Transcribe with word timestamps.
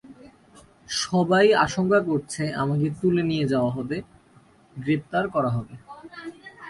সবাই 1.03 1.47
আশঙ্কা 1.65 1.99
করছে 2.09 2.43
আমাকে 2.63 2.87
তুলে 2.99 3.23
নিয়ে 3.29 3.45
যাওয়া 3.53 3.71
হবে, 3.77 3.97
গ্রেপ্তার 4.75 5.23
করা 5.35 5.49
হবে। 5.57 5.75